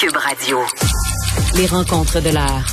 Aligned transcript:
Cube 0.00 0.16
Radio. 0.16 0.58
Les 1.56 1.66
rencontres 1.66 2.22
de 2.22 2.30
l'heure. 2.30 2.64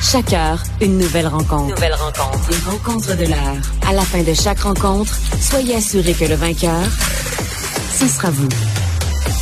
Chaque 0.00 0.32
heure, 0.32 0.62
une 0.80 0.96
nouvelle 0.96 1.26
rencontre. 1.26 1.74
Nouvelle 1.74 1.94
rencontre. 1.94 2.50
Les 2.50 2.70
rencontres 2.70 3.16
de 3.16 3.24
l'heure. 3.24 3.56
À 3.84 3.92
la 3.92 4.02
fin 4.02 4.22
de 4.22 4.32
chaque 4.32 4.60
rencontre, 4.60 5.12
soyez 5.40 5.74
assurés 5.74 6.14
que 6.14 6.26
le 6.26 6.36
vainqueur, 6.36 6.84
ce 7.90 8.06
sera 8.06 8.30
vous. 8.30 8.48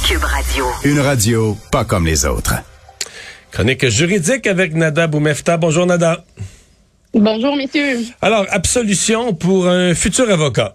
Cube 0.06 0.24
Radio. 0.24 0.64
Une 0.84 1.00
radio 1.00 1.58
pas 1.70 1.84
comme 1.84 2.06
les 2.06 2.24
autres. 2.24 2.54
Chronique 3.50 3.86
juridique 3.90 4.46
avec 4.46 4.74
Nada 4.74 5.06
Boumefta. 5.06 5.58
Bonjour 5.58 5.84
Nada. 5.84 6.24
Bonjour 7.12 7.54
messieurs. 7.54 7.98
Alors, 8.22 8.46
absolution 8.48 9.34
pour 9.34 9.68
un 9.68 9.94
futur 9.94 10.30
avocat. 10.30 10.74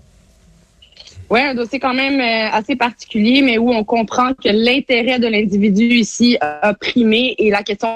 Oui, 1.30 1.42
un 1.42 1.54
dossier 1.54 1.80
quand 1.80 1.94
même 1.94 2.20
euh, 2.20 2.52
assez 2.52 2.76
particulier, 2.76 3.44
mais 3.44 3.60
où 3.60 3.72
on 3.72 3.84
comprend 3.84 4.34
que 4.34 4.50
l'intérêt 4.50 5.20
de 5.20 5.28
l'individu 5.28 5.84
ici 5.84 6.38
a 6.42 6.74
primé 6.74 7.36
et 7.38 7.52
la 7.52 7.62
question 7.62 7.88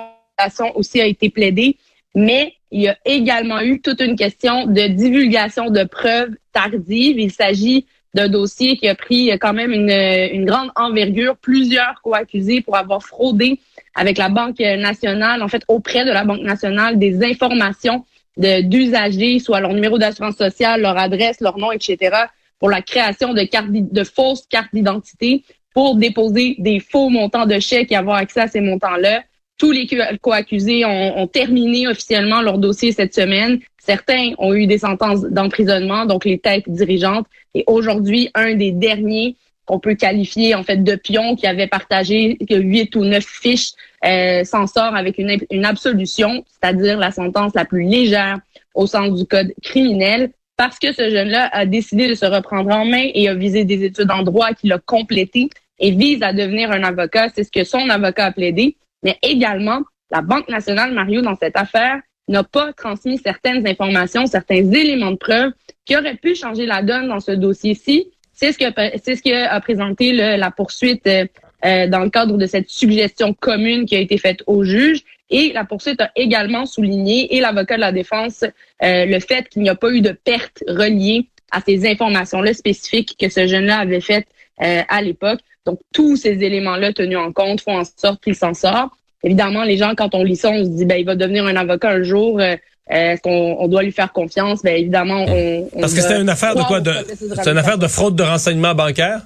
aussi 0.76 1.02
a 1.02 1.08
été 1.08 1.32
plaidée. 1.32 1.78
Mais 2.14 2.54
il 2.70 2.82
y 2.82 2.88
a 2.90 2.98
également 3.06 3.60
eu 3.62 3.82
toute 3.82 4.02
une 4.02 4.16
question 4.16 4.68
de 4.68 4.88
divulgation 4.88 5.72
de 5.72 5.84
preuves 5.84 6.36
tardives. 6.52 7.18
Il 7.18 7.32
s'agit 7.32 7.88
d'un 8.14 8.30
dossier 8.30 8.78
qui 8.78 8.88
a 8.88 8.94
pris 8.94 9.32
quand 9.40 9.54
même 9.54 9.72
une, 9.72 9.90
une 9.90 10.46
grande 10.46 10.70
envergure, 10.76 11.36
plusieurs 11.38 12.02
co-accusés 12.04 12.62
pour 12.62 12.78
avoir 12.78 13.02
fraudé 13.02 13.60
avec 13.96 14.20
la 14.20 14.30
Banque 14.30 14.60
nationale, 14.60 15.42
en 15.42 15.48
fait 15.48 15.64
auprès 15.68 16.06
de 16.06 16.12
la 16.12 16.24
Banque 16.24 16.42
nationale, 16.42 17.00
des 17.00 17.24
informations 17.24 18.06
d'usagers, 18.38 19.40
soit 19.40 19.60
leur 19.60 19.74
numéro 19.74 19.98
d'assurance 19.98 20.36
sociale, 20.36 20.82
leur 20.82 20.98
adresse, 20.98 21.42
leur 21.42 21.58
nom, 21.58 21.72
etc., 21.72 22.28
pour 22.64 22.70
la 22.70 22.82
création 22.82 23.34
de, 23.34 23.42
cartes, 23.42 23.72
de 23.72 24.04
fausses 24.06 24.48
cartes 24.50 24.70
d'identité 24.72 25.44
pour 25.74 25.98
déposer 25.98 26.56
des 26.60 26.80
faux 26.80 27.10
montants 27.10 27.46
de 27.46 27.60
chèques 27.60 27.92
et 27.92 27.98
avoir 27.98 28.16
accès 28.16 28.40
à 28.40 28.48
ces 28.48 28.62
montants-là. 28.62 29.22
Tous 29.58 29.72
les 29.72 29.86
co-accusés 30.22 30.86
ont, 30.86 31.18
ont, 31.18 31.28
terminé 31.28 31.90
officiellement 31.90 32.42
leur 32.42 32.60
dossier 32.60 32.94
cette 32.94 33.14
semaine. 33.14 33.60
Certains 33.80 34.32
ont 34.38 34.54
eu 34.54 34.66
des 34.66 34.78
sentences 34.78 35.24
d'emprisonnement, 35.24 36.06
donc 36.06 36.24
les 36.24 36.40
têtes 36.40 36.70
dirigeantes. 36.70 37.28
Et 37.54 37.66
aujourd'hui, 37.68 38.30
un 38.34 38.56
des 38.56 38.72
derniers 38.72 39.36
qu'on 39.66 39.80
peut 39.80 39.96
qualifier 39.96 40.56
en 40.56 40.64
fait 40.64 40.86
de 40.86 40.96
pion 40.96 41.36
qui 41.36 41.48
avait 41.48 41.68
partagé 41.68 42.38
huit 42.50 42.96
ou 42.96 43.04
neuf 43.04 43.26
fiches 43.26 43.74
euh, 44.06 44.46
s'en 44.46 44.68
sort 44.68 44.96
avec 44.96 45.18
une, 45.18 45.38
une 45.52 45.66
absolution, 45.66 46.46
c'est-à-dire 46.48 46.98
la 46.98 47.12
sentence 47.12 47.52
la 47.56 47.66
plus 47.66 47.84
légère 47.84 48.40
au 48.74 48.88
sens 48.88 49.14
du 49.14 49.26
code 49.26 49.54
criminel 49.62 50.32
parce 50.58 50.80
que 50.80 50.94
ce 50.94 51.10
jeune-là 51.10 51.50
a 51.52 51.66
décidé 51.66 52.08
de 52.08 52.14
se 52.14 52.26
reprendre 52.26 52.74
en 52.74 52.86
main 52.86 53.10
et 53.14 53.28
a 53.28 53.34
visé 53.34 53.66
des 53.66 53.84
études 53.84 54.12
en 54.12 54.24
droit 54.24 54.54
qu'il 54.54 54.72
a 54.72 54.80
complétées 54.80 55.50
et 55.80 55.92
vise 55.92 56.22
à 56.22 56.34
devenir 56.34 56.72
un 56.72 56.84
avocat. 56.84 57.30
C'est 57.34 57.44
ce 57.44 57.52
que 57.52 57.64
son 57.64 57.90
avocat 57.90 58.26
a 58.26 58.32
plaidé. 58.32 58.78
Mais 59.04 59.18
également, 59.22 59.82
la 60.12 60.22
Banque 60.22 60.48
nationale, 60.48 60.94
Mario, 60.94 61.22
dans 61.22 61.36
cette 61.36 61.58
affaire, 61.58 62.00
n'a 62.28 62.44
pas 62.44 62.72
transmis 62.74 63.18
certaines 63.18 63.68
informations, 63.68 64.26
certains 64.28 64.72
éléments 64.72 65.12
de 65.12 65.18
preuve 65.18 65.52
qui 65.86 65.98
auraient 65.98 66.16
pu 66.16 66.36
changer 66.36 66.66
la 66.66 66.82
donne 66.82 67.10
dans 67.10 67.20
ce 67.20 67.32
dossier-ci. 67.32 68.12
C'est 68.32 68.52
ce 68.52 68.58
que 68.58 68.66
ce 68.66 69.22
que 69.22 69.48
a 69.48 69.60
présenté 69.60 70.14
la 70.14 70.52
poursuite 70.52 71.06
euh, 71.08 71.26
euh, 71.66 71.88
dans 71.88 72.00
le 72.00 72.10
cadre 72.10 72.38
de 72.38 72.46
cette 72.46 72.70
suggestion 72.70 73.34
commune 73.34 73.86
qui 73.86 73.96
a 73.96 74.00
été 74.00 74.18
faite 74.18 74.44
au 74.48 74.64
juge. 74.64 75.04
Et 75.34 75.52
la 75.54 75.66
poursuite 75.66 76.00
a 76.00 76.12
également 76.16 76.66
souligné, 76.66 77.36
et 77.36 77.42
l'avocat 77.42 77.76
de 77.76 77.82
la 77.82 77.92
défense, 77.92 78.44
euh, 78.44 79.06
le 79.06 79.20
fait 79.20 79.50
qu'il 79.50 79.64
n'y 79.64 79.70
a 79.70 79.76
pas 79.76 79.90
eu 79.90 80.02
de 80.02 80.12
perte 80.12 80.64
reliée 80.68 81.28
à 81.52 81.60
ces 81.60 81.86
informations-là 81.86 82.54
spécifiques 82.54 83.16
que 83.20 83.30
ce 83.30 83.48
jeune-là 83.48 83.80
avait 83.80 84.02
faites 84.02 84.28
à 84.58 85.02
l'époque. 85.02 85.40
Donc, 85.66 85.80
tous 85.94 86.18
ces 86.18 86.44
éléments-là 86.44 86.94
tenus 86.94 87.18
en 87.18 87.32
compte 87.32 87.62
font 87.62 87.80
en 87.80 87.84
sorte 87.84 88.24
qu'il 88.24 88.36
s'en 88.36 88.54
sort. 88.54 88.96
Évidemment, 89.24 89.64
les 89.64 89.78
gens, 89.78 89.94
quand 89.96 90.14
on 90.16 90.24
lit 90.24 90.36
ça, 90.36 90.50
on 90.50 90.64
se 90.64 90.70
dit, 90.70 90.86
ben, 90.86 90.98
il 90.98 91.06
va 91.06 91.16
devenir 91.16 91.46
un 91.46 91.56
avocat 91.56 91.92
un 91.92 92.04
jour. 92.04 92.40
Euh, 92.40 92.56
est-ce 92.90 93.22
qu'on 93.22 93.56
on 93.60 93.68
doit 93.70 93.82
lui 93.82 93.94
faire 93.94 94.12
confiance? 94.12 94.62
Ben, 94.62 94.76
évidemment, 94.76 95.26
on. 95.28 95.70
Parce 95.80 95.94
que 95.94 96.02
c'était 96.02 96.20
une 96.20 96.30
affaire 96.30 96.56
de 96.56 96.62
quoi? 96.64 96.82
De, 96.82 96.94
c'est 97.42 97.52
une 97.52 97.58
affaire 97.58 97.78
de 97.78 97.88
fraude 97.88 98.16
de 98.16 98.24
renseignement 98.24 98.76
bancaire? 98.76 99.22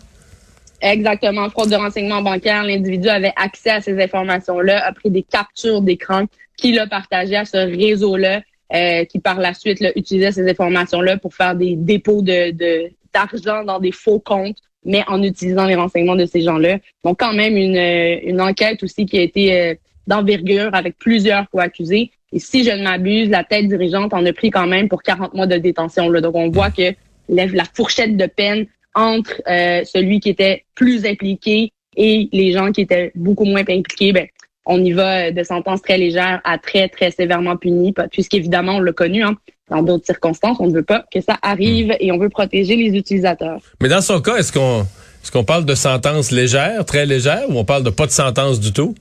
Exactement, 0.82 1.50
fraude 1.50 1.70
de 1.70 1.76
renseignement 1.76 2.22
bancaire. 2.22 2.64
L'individu 2.64 3.10
avait 3.10 3.34
accès 3.36 3.72
à 3.72 3.82
ces 3.82 4.02
informations-là, 4.02 4.86
a 4.86 4.92
pris 4.92 5.10
des 5.10 5.24
captures 5.24 5.82
d'écran 5.82 6.26
qu'il 6.56 6.78
a 6.80 6.88
partagées 6.88 7.36
à 7.36 7.46
ce 7.46 7.58
réseau-là, 7.58 8.42
euh, 8.74 9.06
qui 9.06 9.20
par 9.20 9.40
la 9.40 9.54
suite 9.54 9.80
là, 9.80 9.92
utilisait 9.96 10.32
ces 10.32 10.50
informations-là 10.50 11.18
pour 11.18 11.34
faire 11.34 11.56
des 11.56 11.76
dépôts 11.76 12.22
de 12.22 12.92
d'argent 13.14 13.64
dans 13.64 13.80
des 13.80 13.92
faux 13.92 14.20
comptes 14.20 14.58
mais 14.88 15.04
en 15.08 15.22
utilisant 15.22 15.66
les 15.66 15.76
renseignements 15.76 16.16
de 16.16 16.26
ces 16.26 16.42
gens-là. 16.42 16.78
Donc, 17.04 17.20
quand 17.20 17.34
même, 17.34 17.58
une, 17.58 17.76
euh, 17.76 18.20
une 18.24 18.42
enquête 18.42 18.82
aussi 18.84 19.06
qui 19.06 19.20
a 19.20 19.22
été 19.22 19.54
euh, 19.54 19.76
d'envergure 20.08 20.74
avec 20.74 20.98
plusieurs 20.98 21.50
co-accusés. 21.50 22.12
Et 22.32 22.40
si 22.40 22.64
je 22.64 22.72
ne 22.72 22.84
m'abuse, 22.84 23.30
la 23.30 23.44
tête 23.44 23.68
dirigeante 23.68 24.14
en 24.14 24.26
a 24.26 24.34
pris 24.34 24.50
quand 24.50 24.66
même 24.66 24.88
pour 24.88 25.04
40 25.04 25.34
mois 25.34 25.46
de 25.46 25.58
détention. 25.58 26.10
Là. 26.10 26.22
Donc, 26.22 26.36
on 26.36 26.50
voit 26.50 26.72
que 26.72 26.94
la 27.30 27.66
fourchette 27.74 28.16
de 28.16 28.26
peine 28.26 28.66
entre 28.98 29.42
euh, 29.48 29.84
celui 29.86 30.20
qui 30.20 30.30
était 30.30 30.66
plus 30.76 31.06
impliqué 31.06 31.72
et 31.96 32.28
les 32.34 32.52
gens 32.52 32.72
qui 32.72 32.82
étaient 32.82 33.12
beaucoup 33.16 33.46
moins 33.46 33.62
impliqués, 33.62 34.12
ben, 34.12 34.28
on 34.66 34.84
y 34.84 34.92
va 34.92 35.32
de 35.32 35.44
sentences 35.44 35.82
très 35.82 35.98
légères 35.98 36.42
à 36.44 36.58
très, 36.58 36.90
très 36.90 37.12
sévèrement 37.12 37.56
punies, 37.56 37.94
puisqu'évidemment, 38.12 38.74
on 38.74 38.80
l'a 38.80 38.92
connu, 38.92 39.24
hein, 39.24 39.36
dans 39.70 39.82
d'autres 39.82 40.06
circonstances, 40.06 40.58
on 40.60 40.68
ne 40.68 40.74
veut 40.74 40.84
pas 40.84 41.06
que 41.14 41.22
ça 41.22 41.38
arrive 41.42 41.96
et 42.00 42.12
on 42.12 42.18
veut 42.18 42.30
protéger 42.30 42.76
les 42.76 42.98
utilisateurs. 42.98 43.62
Mais 43.82 43.88
dans 43.88 44.02
son 44.02 44.20
cas, 44.20 44.36
est-ce 44.38 44.52
qu'on 44.52 44.82
est-ce 45.24 45.32
qu'on 45.32 45.44
parle 45.44 45.66
de 45.66 45.76
sentence 45.76 46.32
légère, 46.32 46.86
très 46.86 47.06
légère, 47.06 47.44
ou 47.50 47.58
on 47.58 47.66
parle 47.66 47.84
de 47.84 47.90
pas 47.90 48.06
de 48.06 48.12
sentence 48.12 48.60
du 48.60 48.72
tout? 48.72 48.96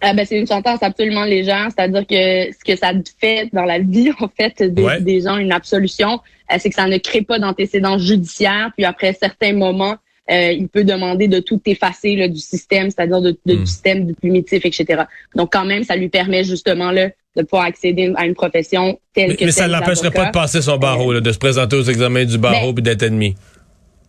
Ah 0.00 0.14
ben, 0.14 0.26
c'est 0.26 0.38
une 0.38 0.46
sentence 0.46 0.82
absolument 0.82 1.24
légère, 1.24 1.68
c'est-à-dire 1.74 2.06
que 2.06 2.52
ce 2.52 2.64
que 2.64 2.76
ça 2.76 2.92
fait 3.20 3.48
dans 3.52 3.64
la 3.64 3.78
vie, 3.78 4.10
en 4.20 4.28
fait, 4.28 4.62
des, 4.62 5.20
gens, 5.20 5.36
une 5.36 5.52
absolution, 5.52 6.20
euh, 6.52 6.56
c'est 6.58 6.68
que 6.68 6.74
ça 6.74 6.86
ne 6.86 6.98
crée 6.98 7.22
pas 7.22 7.38
d'antécédents 7.38 7.98
judiciaires, 7.98 8.70
puis 8.76 8.84
après 8.84 9.12
certains 9.12 9.52
moments, 9.52 9.96
euh, 10.30 10.52
il 10.52 10.68
peut 10.68 10.84
demander 10.84 11.28
de 11.28 11.38
tout 11.38 11.60
effacer 11.66 12.16
là, 12.16 12.28
du 12.28 12.40
système, 12.40 12.90
c'est-à-dire 12.90 13.20
de, 13.20 13.36
du 13.44 13.56
hmm. 13.56 13.66
système 13.66 14.06
du 14.06 14.14
primitif, 14.14 14.64
etc. 14.64 15.02
Donc 15.34 15.52
quand 15.52 15.66
même, 15.66 15.84
ça 15.84 15.96
lui 15.96 16.08
permet 16.08 16.44
justement 16.44 16.90
là, 16.90 17.10
de 17.36 17.42
pouvoir 17.42 17.64
accéder 17.64 18.12
à 18.16 18.24
une 18.24 18.34
profession 18.34 18.98
telle 19.14 19.30
mais, 19.30 19.36
que 19.36 19.44
Mais 19.44 19.50
ça 19.50 19.66
ne 19.66 19.72
l'empêcherait 19.72 20.10
pas 20.10 20.26
de 20.26 20.30
passer 20.30 20.62
son 20.62 20.78
barreau, 20.78 21.12
là, 21.12 21.20
de 21.20 21.32
se 21.32 21.38
présenter 21.38 21.76
aux 21.76 21.82
examens 21.82 22.24
du 22.24 22.38
barreau 22.38 22.72
ben, 22.72 22.80
et 22.80 22.82
d'être 22.82 23.02
admis. 23.02 23.34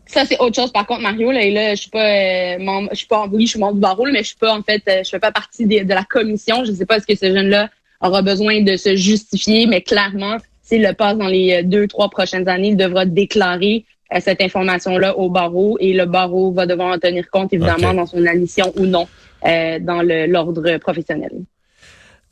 Ça, 0.08 0.26
c'est 0.26 0.40
autre 0.40 0.56
chose. 0.56 0.72
Par 0.72 0.86
contre, 0.86 1.02
Mario, 1.02 1.32
là, 1.32 1.42
et 1.42 1.52
là 1.52 1.76
je 1.76 1.82
suis 1.82 1.90
pas 1.90 2.06
euh, 2.06 2.60
membre, 2.60 2.90
je 2.92 2.98
suis 2.98 3.08
pas, 3.08 3.28
oui, 3.32 3.46
je 3.46 3.52
suis 3.52 3.60
membre 3.60 3.76
du 3.76 3.80
barreau, 3.80 4.06
mais 4.06 4.20
je 4.20 4.28
suis 4.28 4.38
pas, 4.38 4.56
en 4.56 4.62
fait, 4.62 4.84
euh, 4.88 5.04
je 5.04 5.10
fais 5.10 5.20
pas 5.20 5.32
partie 5.32 5.66
de, 5.66 5.84
de 5.84 5.94
la 5.94 6.04
commission. 6.04 6.64
Je 6.64 6.72
sais 6.72 6.86
pas 6.86 7.00
ce 7.00 7.08
que 7.08 7.16
ce 7.16 7.26
jeune-là 7.26 7.70
aura 8.02 8.22
besoin 8.22 8.62
de 8.62 8.76
se 8.78 8.96
justifier, 8.96 9.66
mais 9.66 9.82
clairement, 9.82 10.38
s'il 10.62 10.84
le 10.84 10.94
passe 10.94 11.18
dans 11.18 11.28
les 11.28 11.54
euh, 11.54 11.64
deux, 11.64 11.88
trois 11.88 12.10
prochaines 12.10 12.48
années, 12.48 12.70
il 12.70 12.78
devra 12.78 13.06
déclarer 13.06 13.86
cette 14.20 14.42
information-là 14.42 15.18
au 15.18 15.30
barreau 15.30 15.78
et 15.80 15.94
le 15.94 16.06
barreau 16.06 16.52
va 16.52 16.66
devoir 16.66 16.94
en 16.94 17.00
tenir 17.00 17.30
compte, 17.30 17.52
évidemment, 17.54 17.94
dans 17.94 18.06
son 18.06 18.24
admission 18.26 18.72
ou 18.78 18.86
non 18.86 19.08
euh, 19.46 19.80
dans 19.80 20.02
l'ordre 20.02 20.78
professionnel. 20.78 21.32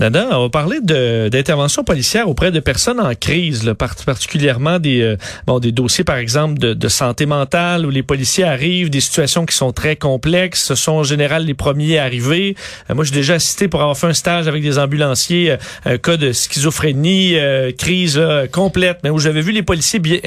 On 0.06 0.42
va 0.42 0.50
parler 0.50 0.82
d'intervention 0.82 1.86
policière 1.86 2.28
auprès 2.28 2.52
de 2.52 2.60
personnes 2.60 3.00
en 3.00 3.16
crise, 3.16 3.64
là, 3.64 3.74
particulièrement 3.74 4.78
des, 4.78 5.02
euh, 5.02 5.18
bon, 5.48 5.60
des 5.60 5.72
dossiers, 5.72 6.04
par 6.04 6.18
exemple, 6.18 6.60
de, 6.60 6.74
de, 6.74 6.88
santé 6.90 7.26
mentale 7.26 7.86
où 7.86 7.90
les 7.90 8.04
policiers 8.04 8.44
arrivent, 8.44 8.90
des 8.90 9.00
situations 9.00 9.46
qui 9.46 9.56
sont 9.56 9.72
très 9.72 9.96
complexes. 9.96 10.66
Ce 10.66 10.76
sont 10.76 10.92
en 10.92 11.04
général 11.04 11.46
les 11.46 11.54
premiers 11.54 12.00
arrivés. 12.00 12.56
Euh, 12.90 12.96
moi, 12.96 13.06
j'ai 13.06 13.14
déjà 13.14 13.36
assisté 13.36 13.70
pour 13.70 13.82
avoir 13.82 13.98
fait 13.98 14.08
un 14.08 14.14
stage 14.14 14.46
avec 14.50 14.62
des 14.62 14.78
ambulanciers, 14.78 15.52
euh, 15.52 15.58
un 15.86 15.98
cas 15.98 16.18
de 16.18 16.34
schizophrénie, 16.34 17.38
crise 17.78 18.22
complète, 18.52 19.00
mais 19.04 19.10
où 19.10 19.20
j'avais 19.20 19.42
vu 19.42 19.52
les 19.52 19.64
policiers 19.64 20.00
bien, 20.00 20.20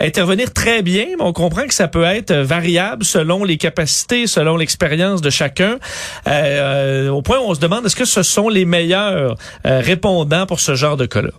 intervenir 0.00 0.52
très 0.52 0.82
bien, 0.82 1.06
on 1.20 1.32
comprend 1.32 1.66
que 1.66 1.74
ça 1.74 1.86
peut 1.86 2.04
être 2.04 2.32
variable 2.32 3.04
selon 3.04 3.44
les 3.44 3.56
capacités, 3.56 4.26
selon 4.26 4.56
l'expérience 4.56 5.20
de 5.20 5.30
chacun. 5.30 5.78
au 6.26 7.22
point 7.22 7.38
où 7.38 7.44
on 7.44 7.54
se 7.54 7.60
demande, 7.60 7.86
est-ce 7.86 7.96
que 7.96 8.04
ce 8.04 8.22
sont 8.22 8.48
les 8.48 8.64
meilleurs 8.64 8.95
euh, 9.00 9.34
répondant 9.64 10.46
pour 10.46 10.60
ce 10.60 10.74
genre 10.74 10.96
de 10.96 11.06
cas-là? 11.06 11.30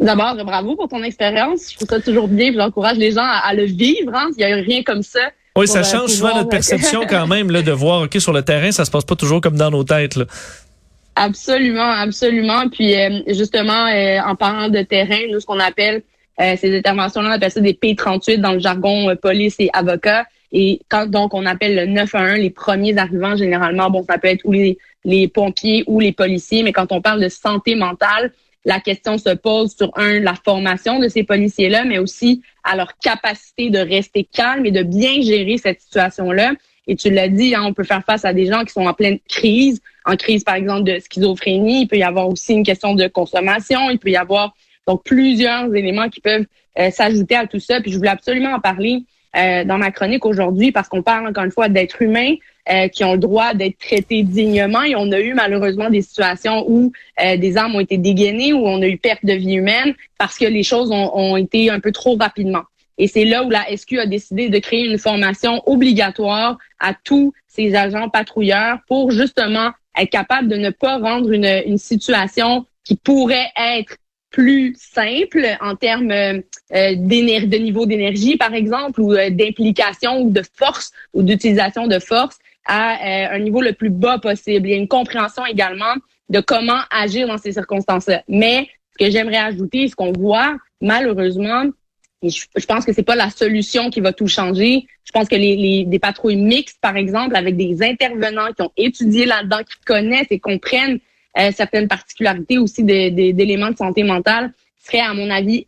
D'abord, 0.00 0.34
bravo 0.44 0.74
pour 0.74 0.88
ton 0.88 1.02
expérience. 1.02 1.70
Je 1.70 1.76
trouve 1.76 1.88
ça 1.88 2.00
toujours 2.00 2.28
bien. 2.28 2.52
J'encourage 2.52 2.96
les 2.96 3.12
gens 3.12 3.24
à, 3.24 3.54
le 3.54 3.64
vivre. 3.64 4.12
Hein. 4.14 4.28
Il 4.36 4.44
n'y 4.44 4.52
a 4.52 4.56
rien 4.56 4.82
comme 4.82 5.02
ça. 5.02 5.20
Oui, 5.56 5.68
ça 5.68 5.80
euh, 5.80 5.84
change 5.84 6.10
souvent 6.10 6.34
notre 6.34 6.48
perception 6.48 7.02
quand 7.08 7.26
même 7.26 7.50
là, 7.50 7.62
de 7.62 7.72
voir, 7.72 8.02
OK, 8.02 8.18
sur 8.18 8.32
le 8.32 8.42
terrain, 8.42 8.72
ça 8.72 8.84
se 8.84 8.90
passe 8.90 9.04
pas 9.04 9.16
toujours 9.16 9.40
comme 9.40 9.56
dans 9.56 9.70
nos 9.70 9.84
têtes. 9.84 10.18
Absolument, 11.14 11.90
absolument. 11.90 12.68
Puis 12.68 12.98
euh, 12.98 13.20
justement, 13.28 13.86
en 14.26 14.34
parlant 14.34 14.68
de 14.68 14.82
terrain, 14.82 15.20
nous, 15.30 15.40
ce 15.40 15.46
qu'on 15.46 15.60
appelle 15.60 16.02
ces 16.38 16.76
interventions-là, 16.76 17.28
on 17.28 17.32
appelle 17.32 17.52
ça 17.52 17.60
des 17.60 17.74
P38 17.74 18.40
dans 18.40 18.52
le 18.52 18.58
jargon 18.58 19.14
police 19.20 19.54
et 19.58 19.68
avocat. 19.72 20.24
Et 20.52 20.80
quand 20.88 21.06
donc 21.06 21.34
on 21.34 21.46
appelle 21.46 21.74
le 21.74 21.86
911 21.86 22.38
les 22.38 22.50
premiers 22.50 22.96
arrivants, 22.98 23.36
généralement, 23.36 23.90
bon, 23.90 24.04
ça 24.08 24.18
peut 24.18 24.28
être 24.28 24.44
ou 24.44 24.52
les, 24.52 24.78
les 25.04 25.28
pompiers 25.28 25.84
ou 25.86 26.00
les 26.00 26.12
policiers, 26.12 26.62
mais 26.62 26.72
quand 26.72 26.92
on 26.92 27.00
parle 27.00 27.20
de 27.20 27.28
santé 27.28 27.74
mentale, 27.74 28.32
la 28.64 28.80
question 28.80 29.18
se 29.18 29.30
pose 29.30 29.74
sur 29.76 29.90
un, 29.96 30.20
la 30.20 30.34
formation 30.34 30.98
de 31.00 31.08
ces 31.08 31.24
policiers-là, 31.24 31.84
mais 31.84 31.98
aussi 31.98 32.42
à 32.62 32.76
leur 32.76 32.96
capacité 32.98 33.70
de 33.70 33.78
rester 33.78 34.24
calme 34.24 34.66
et 34.66 34.70
de 34.70 34.82
bien 34.82 35.20
gérer 35.20 35.58
cette 35.58 35.80
situation-là. 35.80 36.52
Et 36.86 36.96
tu 36.96 37.10
l'as 37.10 37.28
dit, 37.28 37.54
hein, 37.54 37.62
on 37.64 37.72
peut 37.72 37.84
faire 37.84 38.04
face 38.04 38.24
à 38.24 38.32
des 38.32 38.46
gens 38.46 38.64
qui 38.64 38.72
sont 38.72 38.86
en 38.86 38.94
pleine 38.94 39.18
crise, 39.28 39.80
en 40.04 40.16
crise 40.16 40.44
par 40.44 40.54
exemple 40.54 40.84
de 40.84 40.98
schizophrénie. 40.98 41.82
Il 41.82 41.88
peut 41.88 41.98
y 41.98 42.02
avoir 42.02 42.28
aussi 42.28 42.52
une 42.52 42.64
question 42.64 42.94
de 42.94 43.06
consommation. 43.06 43.90
Il 43.90 43.98
peut 43.98 44.10
y 44.10 44.16
avoir 44.16 44.54
donc 44.86 45.04
plusieurs 45.04 45.72
éléments 45.74 46.08
qui 46.08 46.20
peuvent 46.20 46.46
euh, 46.78 46.90
s'ajouter 46.90 47.36
à 47.36 47.46
tout 47.46 47.60
ça. 47.60 47.80
Puis 47.80 47.92
je 47.92 47.98
voulais 47.98 48.10
absolument 48.10 48.54
en 48.54 48.60
parler 48.60 49.04
euh, 49.36 49.64
dans 49.64 49.78
ma 49.78 49.90
chronique 49.90 50.26
aujourd'hui 50.26 50.72
parce 50.72 50.88
qu'on 50.88 51.02
parle 51.02 51.26
encore 51.26 51.44
une 51.44 51.50
fois 51.50 51.68
d'êtres 51.68 52.02
humains 52.02 52.34
euh, 52.70 52.88
qui 52.88 53.04
ont 53.04 53.12
le 53.12 53.18
droit 53.18 53.54
d'être 53.54 53.78
traités 53.78 54.22
dignement 54.22 54.82
et 54.82 54.94
on 54.96 55.10
a 55.12 55.20
eu 55.20 55.34
malheureusement 55.34 55.90
des 55.90 56.02
situations 56.02 56.64
où 56.68 56.92
des 57.18 57.56
armes 57.56 57.74
ont 57.76 57.80
été 57.80 57.98
dégainées, 57.98 58.52
où 58.52 58.66
on 58.66 58.82
a 58.82 58.86
eu 58.86 58.98
perte 58.98 59.24
de 59.24 59.32
vie 59.32 59.54
humaine 59.54 59.94
parce 60.18 60.38
que 60.38 60.44
les 60.44 60.62
choses 60.62 60.90
ont, 60.90 61.16
ont 61.16 61.36
été 61.36 61.70
un 61.70 61.80
peu 61.80 61.92
trop 61.92 62.16
rapidement. 62.16 62.62
Et 62.98 63.08
c'est 63.08 63.24
là 63.24 63.42
où 63.42 63.50
la 63.50 63.64
SQ 63.74 63.98
a 63.98 64.06
décidé 64.06 64.48
de 64.48 64.58
créer 64.58 64.84
une 64.84 64.98
formation 64.98 65.62
obligatoire 65.66 66.58
à 66.78 66.94
tous 66.94 67.32
ces 67.48 67.74
agents 67.74 68.08
patrouilleurs 68.08 68.78
pour 68.86 69.10
justement 69.10 69.70
être 69.98 70.10
capable 70.10 70.48
de 70.48 70.56
ne 70.56 70.70
pas 70.70 70.98
rendre 70.98 71.32
une 71.32 71.78
situation 71.78 72.66
qui 72.84 72.96
pourrait 72.96 73.50
être 73.56 73.96
plus 74.32 74.74
simple 74.76 75.46
en 75.60 75.76
termes 75.76 76.10
euh, 76.10 76.40
de 76.70 77.56
niveau 77.58 77.86
d'énergie, 77.86 78.36
par 78.36 78.54
exemple, 78.54 79.00
ou 79.00 79.12
euh, 79.12 79.30
d'implication 79.30 80.22
ou 80.22 80.30
de 80.30 80.42
force 80.54 80.90
ou 81.12 81.22
d'utilisation 81.22 81.86
de 81.86 81.98
force 81.98 82.38
à 82.66 82.94
euh, 82.94 83.36
un 83.36 83.38
niveau 83.38 83.60
le 83.60 83.74
plus 83.74 83.90
bas 83.90 84.18
possible. 84.18 84.66
Il 84.68 84.70
y 84.70 84.74
a 84.74 84.78
une 84.78 84.88
compréhension 84.88 85.44
également 85.46 85.94
de 86.30 86.40
comment 86.40 86.80
agir 86.90 87.28
dans 87.28 87.38
ces 87.38 87.52
circonstances-là. 87.52 88.22
Mais 88.26 88.68
ce 88.92 89.04
que 89.04 89.10
j'aimerais 89.10 89.36
ajouter, 89.36 89.86
ce 89.88 89.94
qu'on 89.94 90.12
voit 90.12 90.56
malheureusement, 90.80 91.64
et 92.22 92.30
je, 92.30 92.66
pense 92.66 92.84
que 92.84 92.92
c'est 92.92 93.02
pas 93.02 93.16
la 93.16 93.30
solution 93.30 93.90
qui 93.90 94.00
va 94.00 94.12
tout 94.12 94.28
changer. 94.28 94.86
Je 95.04 95.10
pense 95.10 95.28
que 95.28 95.34
les, 95.34 95.56
les, 95.56 95.84
des 95.84 95.98
patrouilles 95.98 96.36
mixtes, 96.36 96.78
par 96.80 96.96
exemple, 96.96 97.34
avec 97.34 97.56
des 97.56 97.82
intervenants 97.82 98.52
qui 98.52 98.62
ont 98.62 98.72
étudié 98.76 99.26
là-dedans, 99.26 99.58
qui 99.58 99.76
connaissent 99.84 100.28
et 100.30 100.38
comprennent 100.38 101.00
certaines 101.52 101.88
particularités 101.88 102.58
aussi 102.58 102.84
d'éléments 102.84 103.70
de, 103.70 103.76
santé 103.76 104.02
mentale, 104.02 104.52
serait, 104.84 105.00
à 105.00 105.14
mon 105.14 105.30
avis, 105.30 105.66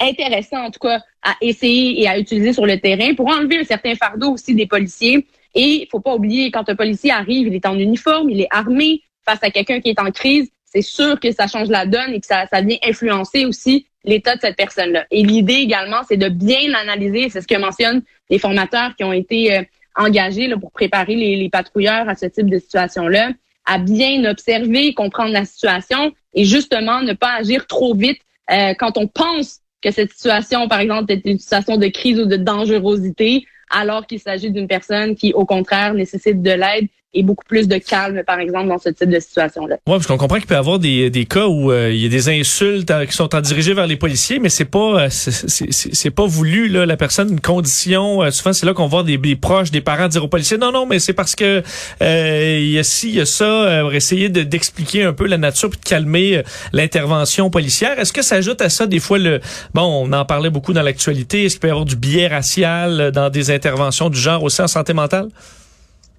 intéressant, 0.00 0.64
en 0.64 0.70
tout 0.70 0.80
cas, 0.80 1.00
à 1.22 1.34
essayer 1.40 2.02
et 2.02 2.08
à 2.08 2.18
utiliser 2.18 2.52
sur 2.52 2.66
le 2.66 2.78
terrain 2.78 3.14
pour 3.14 3.28
enlever 3.28 3.58
un 3.58 3.64
certain 3.64 3.94
fardeau 3.94 4.32
aussi 4.32 4.54
des 4.54 4.66
policiers. 4.66 5.26
Et 5.54 5.82
il 5.82 5.88
faut 5.90 6.00
pas 6.00 6.14
oublier, 6.14 6.50
quand 6.50 6.68
un 6.68 6.76
policier 6.76 7.10
arrive, 7.10 7.48
il 7.48 7.54
est 7.54 7.66
en 7.66 7.78
uniforme, 7.78 8.30
il 8.30 8.40
est 8.40 8.48
armé 8.50 9.02
face 9.24 9.42
à 9.42 9.50
quelqu'un 9.50 9.80
qui 9.80 9.90
est 9.90 10.00
en 10.00 10.10
crise, 10.10 10.50
c'est 10.64 10.82
sûr 10.82 11.18
que 11.18 11.32
ça 11.32 11.46
change 11.46 11.68
la 11.68 11.86
donne 11.86 12.12
et 12.12 12.20
que 12.20 12.26
ça, 12.26 12.46
ça 12.46 12.60
vient 12.60 12.76
influencer 12.82 13.46
aussi 13.46 13.86
l'état 14.04 14.36
de 14.36 14.40
cette 14.40 14.56
personne-là. 14.56 15.06
Et 15.10 15.22
l'idée 15.22 15.54
également, 15.54 16.02
c'est 16.06 16.16
de 16.16 16.28
bien 16.28 16.72
analyser, 16.74 17.28
c'est 17.30 17.40
ce 17.40 17.46
que 17.46 17.58
mentionnent 17.58 18.02
les 18.30 18.38
formateurs 18.38 18.94
qui 18.96 19.04
ont 19.04 19.12
été 19.12 19.56
euh, 19.56 19.62
engagés 19.96 20.46
là, 20.46 20.56
pour 20.56 20.70
préparer 20.70 21.14
les, 21.14 21.36
les, 21.36 21.50
patrouilleurs 21.50 22.08
à 22.08 22.14
ce 22.14 22.26
type 22.26 22.48
de 22.48 22.58
situation-là, 22.58 23.30
à 23.68 23.78
bien 23.78 24.24
observer, 24.24 24.94
comprendre 24.94 25.32
la 25.32 25.44
situation 25.44 26.12
et 26.34 26.44
justement 26.44 27.02
ne 27.02 27.12
pas 27.12 27.34
agir 27.34 27.66
trop 27.66 27.94
vite 27.94 28.20
euh, 28.50 28.72
quand 28.78 28.96
on 28.96 29.06
pense 29.06 29.60
que 29.82 29.90
cette 29.90 30.10
situation, 30.10 30.66
par 30.68 30.80
exemple, 30.80 31.12
est 31.12 31.24
une 31.24 31.38
situation 31.38 31.76
de 31.76 31.86
crise 31.86 32.18
ou 32.18 32.24
de 32.24 32.36
dangerosité, 32.36 33.46
alors 33.70 34.06
qu'il 34.06 34.18
s'agit 34.18 34.50
d'une 34.50 34.66
personne 34.66 35.14
qui, 35.14 35.32
au 35.34 35.44
contraire, 35.44 35.94
nécessite 35.94 36.42
de 36.42 36.50
l'aide 36.50 36.88
et 37.14 37.22
beaucoup 37.22 37.44
plus 37.48 37.68
de 37.68 37.78
calme, 37.78 38.22
par 38.26 38.38
exemple, 38.38 38.68
dans 38.68 38.78
ce 38.78 38.90
type 38.90 39.08
de 39.08 39.18
situation-là. 39.18 39.76
Oui, 39.86 39.94
parce 39.94 40.06
qu'on 40.06 40.18
comprend 40.18 40.36
qu'il 40.36 40.46
peut 40.46 40.54
y 40.54 40.58
avoir 40.58 40.78
des, 40.78 41.08
des 41.08 41.24
cas 41.24 41.46
où 41.46 41.72
euh, 41.72 41.90
il 41.90 42.02
y 42.02 42.06
a 42.06 42.08
des 42.10 42.28
insultes 42.28 42.90
euh, 42.90 43.06
qui 43.06 43.14
sont 43.14 43.34
en 43.34 43.40
dirigées 43.40 43.72
vers 43.72 43.86
les 43.86 43.96
policiers, 43.96 44.38
mais 44.38 44.50
c'est 44.50 44.66
pas 44.66 45.04
euh, 45.04 45.08
c'est 45.10 46.10
pas 46.10 46.26
voulu 46.26 46.68
là. 46.68 46.84
La 46.84 46.98
personne, 46.98 47.30
une 47.30 47.40
condition. 47.40 48.30
souvent, 48.30 48.52
c'est 48.52 48.66
là 48.66 48.74
qu'on 48.74 48.88
voit 48.88 49.04
des, 49.04 49.36
proches, 49.36 49.70
des 49.70 49.80
parents 49.80 50.08
dire 50.08 50.22
aux 50.22 50.28
policiers 50.28 50.58
non, 50.58 50.70
non, 50.70 50.84
mais 50.84 50.98
c'est 50.98 51.14
parce 51.14 51.34
que 51.34 51.62
il 52.00 52.70
y 52.70 52.78
a 52.78 52.82
ci, 52.82 53.08
il 53.08 53.14
y 53.14 53.20
a 53.20 53.26
ça. 53.26 53.80
pour 53.82 53.94
essayer 53.94 54.28
d'expliquer 54.28 55.04
un 55.04 55.14
peu 55.14 55.26
la 55.26 55.38
nature 55.38 55.70
puis 55.70 55.80
de 55.80 55.84
calmer 55.84 56.42
l'intervention 56.72 57.48
policière. 57.48 57.98
Est-ce 57.98 58.12
que 58.12 58.22
ça 58.22 58.36
ajoute 58.36 58.60
à 58.60 58.68
ça 58.68 58.86
des 58.86 59.00
fois 59.00 59.18
le 59.18 59.40
bon, 59.72 60.06
on 60.06 60.12
en 60.12 60.24
parlait 60.26 60.50
beaucoup 60.50 60.74
dans 60.74 60.82
l'actualité. 60.82 61.44
Est-ce 61.44 61.54
qu'il 61.54 61.60
peut 61.60 61.68
y 61.68 61.70
avoir 61.70 61.86
du 61.86 61.96
biais 61.96 62.28
racial 62.28 63.12
dans 63.12 63.30
des 63.30 63.50
interventions 63.50 64.10
du 64.10 64.18
genre 64.18 64.42
aussi 64.42 64.60
en 64.60 64.68
santé 64.68 64.92
mentale? 64.92 65.28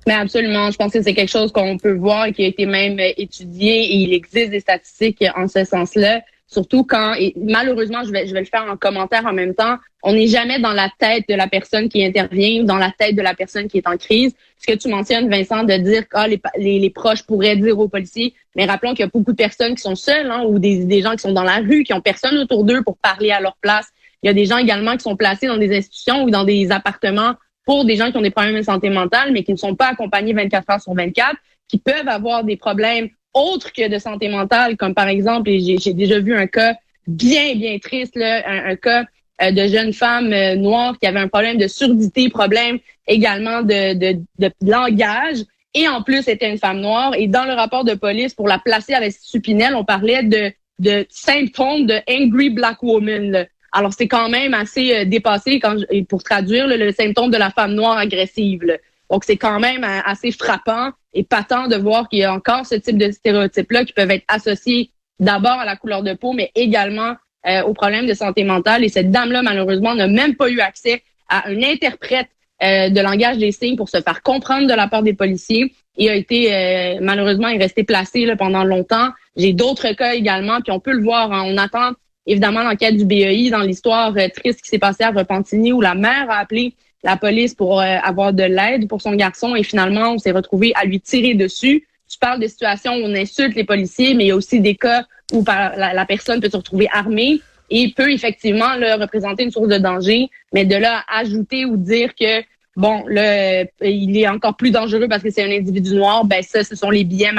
Mais 0.07 0.13
absolument, 0.13 0.71
je 0.71 0.77
pense 0.77 0.93
que 0.93 1.01
c'est 1.01 1.13
quelque 1.13 1.29
chose 1.29 1.51
qu'on 1.51 1.77
peut 1.77 1.93
voir 1.93 2.25
et 2.25 2.33
qui 2.33 2.43
a 2.43 2.47
été 2.47 2.65
même 2.65 2.99
étudié 2.99 3.83
et 3.83 3.95
il 3.95 4.13
existe 4.13 4.51
des 4.51 4.59
statistiques 4.59 5.23
en 5.35 5.47
ce 5.47 5.63
sens-là. 5.63 6.21
Surtout 6.47 6.83
quand, 6.83 7.13
et 7.13 7.33
malheureusement, 7.37 8.03
je 8.03 8.11
vais, 8.11 8.25
je 8.25 8.33
vais 8.33 8.39
le 8.39 8.45
faire 8.47 8.65
en 8.67 8.75
commentaire 8.75 9.23
en 9.27 9.33
même 9.33 9.53
temps, 9.53 9.77
on 10.01 10.13
n'est 10.13 10.27
jamais 10.27 10.59
dans 10.59 10.73
la 10.73 10.89
tête 10.97 11.25
de 11.29 11.35
la 11.35 11.47
personne 11.47 11.89
qui 11.89 12.03
intervient 12.03 12.63
ou 12.63 12.65
dans 12.65 12.77
la 12.77 12.91
tête 12.97 13.15
de 13.15 13.21
la 13.21 13.35
personne 13.35 13.67
qui 13.67 13.77
est 13.77 13.87
en 13.87 13.97
crise. 13.97 14.33
Ce 14.57 14.65
que 14.65 14.75
tu 14.75 14.87
mentionnes, 14.87 15.29
Vincent, 15.29 15.63
de 15.63 15.75
dire 15.75 16.07
que 16.07 16.17
ah, 16.17 16.27
les, 16.27 16.41
les, 16.57 16.79
les, 16.79 16.89
proches 16.89 17.21
pourraient 17.21 17.55
dire 17.55 17.77
aux 17.77 17.87
policiers, 17.87 18.33
mais 18.55 18.65
rappelons 18.65 18.91
qu'il 18.91 19.01
y 19.01 19.07
a 19.07 19.11
beaucoup 19.13 19.31
de 19.31 19.37
personnes 19.37 19.75
qui 19.75 19.81
sont 19.81 19.95
seules 19.95 20.31
hein, 20.31 20.43
ou 20.47 20.57
des, 20.57 20.85
des 20.85 21.01
gens 21.01 21.11
qui 21.11 21.19
sont 21.19 21.33
dans 21.33 21.43
la 21.43 21.57
rue, 21.57 21.83
qui 21.83 21.93
ont 21.93 22.01
personne 22.01 22.35
autour 22.39 22.63
d'eux 22.63 22.81
pour 22.81 22.97
parler 22.97 23.29
à 23.29 23.41
leur 23.41 23.55
place. 23.57 23.85
Il 24.23 24.27
y 24.27 24.29
a 24.29 24.33
des 24.33 24.45
gens 24.45 24.57
également 24.57 24.93
qui 24.97 25.03
sont 25.03 25.15
placés 25.15 25.47
dans 25.47 25.57
des 25.57 25.77
institutions 25.77 26.23
ou 26.23 26.31
dans 26.31 26.45
des 26.45 26.71
appartements 26.71 27.35
pour 27.69 27.85
des 27.85 27.97
gens 27.97 28.09
qui 28.09 28.17
ont 28.17 28.21
des 28.21 28.31
problèmes 28.31 28.55
de 28.55 28.63
santé 28.63 28.89
mentale, 28.89 29.31
mais 29.31 29.43
qui 29.43 29.51
ne 29.51 29.57
sont 29.57 29.75
pas 29.75 29.89
accompagnés 29.89 30.33
24 30.33 30.71
heures 30.71 30.81
sur 30.81 30.95
24, 30.95 31.35
qui 31.67 31.77
peuvent 31.77 32.07
avoir 32.07 32.43
des 32.43 32.57
problèmes 32.57 33.09
autres 33.35 33.71
que 33.71 33.87
de 33.87 33.99
santé 33.99 34.27
mentale, 34.27 34.75
comme 34.75 34.95
par 34.95 35.07
exemple, 35.07 35.51
j'ai 35.51 35.93
déjà 35.93 36.19
vu 36.19 36.35
un 36.35 36.47
cas 36.47 36.73
bien, 37.05 37.53
bien 37.53 37.77
triste, 37.77 38.15
là, 38.15 38.41
un, 38.71 38.75
cas 38.75 39.05
euh, 39.43 39.51
de 39.51 39.67
jeune 39.67 39.93
femme 39.93 40.33
euh, 40.33 40.55
noire 40.55 40.97
qui 40.99 41.05
avait 41.05 41.19
un 41.19 41.27
problème 41.27 41.59
de 41.59 41.67
surdité, 41.67 42.27
problème 42.29 42.79
également 43.05 43.61
de, 43.61 43.93
de, 43.93 44.19
de, 44.39 44.51
langage, 44.65 45.37
et 45.75 45.87
en 45.87 46.01
plus, 46.01 46.23
c'était 46.23 46.49
une 46.49 46.57
femme 46.57 46.79
noire. 46.79 47.13
Et 47.15 47.27
dans 47.27 47.45
le 47.45 47.53
rapport 47.53 47.83
de 47.83 47.93
police, 47.93 48.33
pour 48.33 48.47
la 48.47 48.57
placer 48.57 48.95
à 48.95 48.99
l'Institut 48.99 49.41
Pinel, 49.41 49.75
on 49.75 49.85
parlait 49.85 50.23
de, 50.23 50.51
de 50.79 51.05
symptômes 51.11 51.85
de 51.85 51.99
angry 52.09 52.49
black 52.49 52.81
woman. 52.81 53.45
Alors, 53.71 53.93
c'est 53.93 54.07
quand 54.07 54.29
même 54.29 54.53
assez 54.53 54.95
euh, 54.95 55.05
dépassé 55.05 55.59
quand 55.59 55.75
pour 56.07 56.23
traduire 56.23 56.67
le 56.67 56.91
symptôme 56.91 57.31
de 57.31 57.37
la 57.37 57.49
femme 57.51 57.73
noire 57.73 57.97
agressive. 57.97 58.77
Donc, 59.09 59.23
c'est 59.23 59.37
quand 59.37 59.59
même 59.59 59.83
euh, 59.83 59.99
assez 60.05 60.31
frappant 60.31 60.91
et 61.13 61.23
patent 61.23 61.67
de 61.67 61.75
voir 61.75 62.09
qu'il 62.09 62.19
y 62.19 62.23
a 62.23 62.33
encore 62.33 62.65
ce 62.65 62.75
type 62.75 62.97
de 62.97 63.11
stéréotypes-là 63.11 63.85
qui 63.85 63.93
peuvent 63.93 64.11
être 64.11 64.25
associés 64.27 64.91
d'abord 65.19 65.59
à 65.59 65.65
la 65.65 65.75
couleur 65.75 66.03
de 66.03 66.13
peau, 66.13 66.33
mais 66.33 66.51
également 66.55 67.15
euh, 67.47 67.63
aux 67.63 67.73
problèmes 67.73 68.07
de 68.07 68.13
santé 68.13 68.43
mentale. 68.43 68.83
Et 68.83 68.89
cette 68.89 69.11
dame-là, 69.11 69.41
malheureusement, 69.41 69.95
n'a 69.95 70.07
même 70.07 70.35
pas 70.35 70.49
eu 70.49 70.59
accès 70.59 71.03
à 71.27 71.47
un 71.47 71.61
interprète 71.61 72.29
de 72.61 72.99
langage 73.01 73.37
des 73.37 73.53
signes 73.53 73.77
pour 73.77 73.87
se 73.87 74.01
faire 74.01 74.21
comprendre 74.21 74.67
de 74.67 74.73
la 74.73 74.89
part 74.89 75.01
des 75.01 75.13
policiers 75.13 75.73
et 75.95 76.09
a 76.09 76.15
été 76.15 76.97
malheureusement 76.99 77.47
est 77.47 77.57
resté 77.57 77.85
placé 77.85 78.25
là, 78.25 78.35
pendant 78.35 78.65
longtemps. 78.65 79.11
J'ai 79.37 79.53
d'autres 79.53 79.93
cas 79.93 80.13
également, 80.13 80.59
puis 80.59 80.73
on 80.73 80.81
peut 80.81 80.91
le 80.91 81.01
voir. 81.01 81.31
Hein, 81.31 81.43
on 81.45 81.55
attend 81.57 81.93
évidemment 82.25 82.63
l'enquête 82.63 82.97
du 82.97 83.05
BEI, 83.05 83.49
dans 83.49 83.61
l'histoire 83.61 84.13
euh, 84.17 84.27
triste 84.29 84.61
qui 84.61 84.69
s'est 84.69 84.79
passée 84.79 85.03
à 85.03 85.11
Repentigny, 85.11 85.73
où 85.73 85.81
la 85.81 85.95
mère 85.95 86.29
a 86.29 86.39
appelé 86.39 86.73
la 87.03 87.17
police 87.17 87.55
pour 87.55 87.79
euh, 87.79 87.97
avoir 88.03 88.33
de 88.33 88.43
l'aide 88.43 88.87
pour 88.87 89.01
son 89.01 89.13
garçon 89.15 89.55
et 89.55 89.63
finalement, 89.63 90.13
on 90.13 90.17
s'est 90.17 90.31
retrouvé 90.31 90.73
à 90.75 90.85
lui 90.85 90.99
tirer 90.99 91.33
dessus. 91.33 91.87
Tu 92.09 92.17
parles 92.17 92.39
de 92.39 92.47
situations 92.47 92.93
où 92.93 93.01
on 93.03 93.15
insulte 93.15 93.55
les 93.55 93.63
policiers, 93.63 94.13
mais 94.13 94.25
il 94.25 94.27
y 94.27 94.31
a 94.31 94.35
aussi 94.35 94.59
des 94.59 94.75
cas 94.75 95.05
où 95.31 95.43
la, 95.45 96.05
personne 96.07 96.41
peut 96.41 96.49
se 96.49 96.57
retrouver 96.57 96.87
armée 96.91 97.39
et 97.69 97.93
peut 97.95 98.11
effectivement 98.11 98.73
là, 98.75 98.97
représenter 98.97 99.43
une 99.43 99.51
source 99.51 99.67
de 99.67 99.77
danger, 99.77 100.29
mais 100.51 100.65
de 100.65 100.75
là 100.75 101.03
ajouter 101.07 101.65
ou 101.65 101.77
dire 101.77 102.15
que 102.15 102.41
bon, 102.75 103.03
là, 103.07 103.63
il 103.81 104.17
est 104.17 104.27
encore 104.27 104.55
plus 104.55 104.71
dangereux 104.71 105.07
parce 105.07 105.21
que 105.21 105.29
c'est 105.29 105.43
un 105.43 105.51
individu 105.51 105.93
noir, 105.93 106.25
ben 106.25 106.41
ça, 106.41 106.63
ce 106.63 106.75
sont 106.75 106.89
les 106.89 107.03
billets 107.03 107.31